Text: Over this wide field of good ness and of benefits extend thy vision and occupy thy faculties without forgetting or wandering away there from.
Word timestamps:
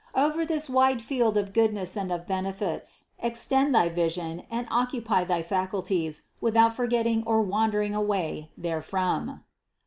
Over 0.15 0.47
this 0.47 0.67
wide 0.67 0.99
field 0.99 1.37
of 1.37 1.53
good 1.53 1.75
ness 1.75 1.95
and 1.95 2.11
of 2.11 2.25
benefits 2.25 3.03
extend 3.19 3.75
thy 3.75 3.87
vision 3.87 4.41
and 4.49 4.67
occupy 4.71 5.25
thy 5.25 5.43
faculties 5.43 6.23
without 6.41 6.75
forgetting 6.75 7.21
or 7.27 7.43
wandering 7.43 7.93
away 7.93 8.49
there 8.57 8.81
from. 8.81 9.43